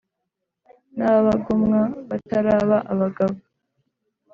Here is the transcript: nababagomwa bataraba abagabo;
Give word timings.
nababagomwa 0.97 1.79
bataraba 2.09 2.77
abagabo; 2.93 3.37